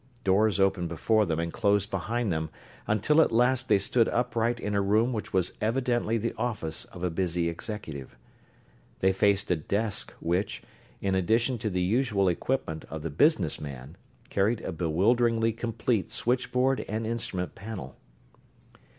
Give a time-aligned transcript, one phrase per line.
[0.23, 2.49] Doors opened before them and closed behind them,
[2.87, 7.03] until at last they stood upright in a room which was evidently the office of
[7.03, 8.15] a busy executive.
[9.01, 10.63] They faced a desk which,
[11.01, 13.95] in addition to the usual equipment of the business man,
[14.31, 17.95] carried a bewilderingly complete switchboard and instrument panel.